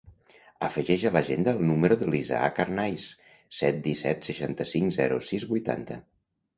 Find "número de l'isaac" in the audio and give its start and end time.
1.73-2.63